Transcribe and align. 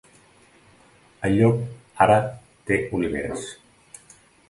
El 1.29 1.37
lloc 1.41 2.01
ara 2.07 2.17
té 2.71 2.83
oliveres. 3.01 3.49